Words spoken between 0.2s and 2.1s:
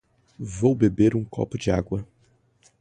Vou beber um copo de água.